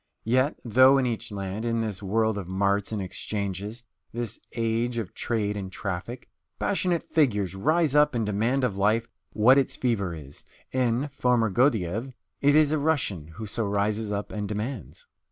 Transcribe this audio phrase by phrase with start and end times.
[0.25, 5.13] Yet, though in each land, in this world of marts and exchanges, this age of
[5.13, 6.27] trade and traffic,
[6.57, 12.13] passionate figures rise up and demand of life what its fever is, in "Foma Gordyeeff"
[12.41, 15.05] it is a Russian who so rises up and demands.